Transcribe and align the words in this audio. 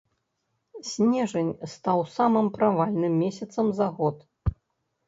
Снежань 0.91 1.51
стаў 1.75 1.99
самым 2.17 2.51
правальным 2.57 3.13
месяцам 3.23 3.65
за 3.83 3.87
год. 4.03 4.17